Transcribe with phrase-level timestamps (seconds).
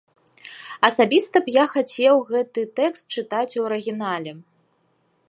[0.87, 4.31] Асабіста я б хацеў гэты тэкст чытаць у арыгінале.